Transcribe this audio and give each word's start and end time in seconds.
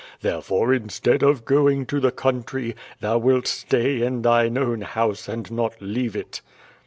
Therefore, 0.21 0.73
instead 0.73 1.21
of 1.21 1.45
going 1.45 1.85
to 1.85 1.99
the 1.99 2.11
country, 2.11 2.73
thou 3.01 3.19
wilt 3.19 3.45
stay 3.45 4.01
in 4.01 4.23
thine 4.23 4.57
own 4.57 4.81
house 4.81 5.27
and 5.27 5.51
not 5.51 5.79
leave 5.79 6.15
it." 6.15 6.41